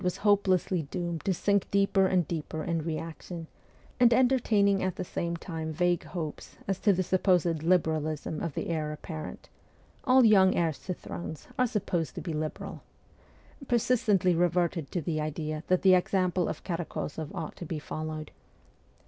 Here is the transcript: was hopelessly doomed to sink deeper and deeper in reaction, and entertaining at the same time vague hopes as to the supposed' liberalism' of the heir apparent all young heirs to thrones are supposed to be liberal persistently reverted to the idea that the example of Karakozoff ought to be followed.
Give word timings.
was 0.03 0.17
hopelessly 0.25 0.81
doomed 0.81 1.23
to 1.23 1.31
sink 1.31 1.69
deeper 1.69 2.07
and 2.07 2.27
deeper 2.27 2.63
in 2.63 2.81
reaction, 2.81 3.45
and 3.99 4.11
entertaining 4.11 4.81
at 4.81 4.95
the 4.95 5.03
same 5.03 5.37
time 5.37 5.71
vague 5.71 6.03
hopes 6.05 6.57
as 6.67 6.79
to 6.79 6.91
the 6.91 7.03
supposed' 7.03 7.61
liberalism' 7.61 8.41
of 8.41 8.55
the 8.55 8.69
heir 8.69 8.91
apparent 8.91 9.47
all 10.03 10.25
young 10.25 10.55
heirs 10.55 10.79
to 10.79 10.91
thrones 10.95 11.47
are 11.59 11.67
supposed 11.67 12.15
to 12.15 12.21
be 12.21 12.33
liberal 12.33 12.81
persistently 13.67 14.33
reverted 14.33 14.89
to 14.91 15.01
the 15.01 15.21
idea 15.21 15.63
that 15.67 15.83
the 15.83 15.93
example 15.93 16.49
of 16.49 16.63
Karakozoff 16.63 17.29
ought 17.35 17.55
to 17.57 17.65
be 17.67 17.77
followed. 17.77 18.31